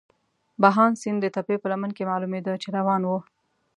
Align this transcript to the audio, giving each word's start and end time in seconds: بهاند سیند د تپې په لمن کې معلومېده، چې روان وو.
بهاند 0.61 0.95
سیند 1.01 1.19
د 1.21 1.27
تپې 1.35 1.55
په 1.61 1.67
لمن 1.71 1.91
کې 1.97 2.09
معلومېده، 2.11 2.53
چې 2.61 2.67
روان 2.77 3.01
وو. 3.05 3.17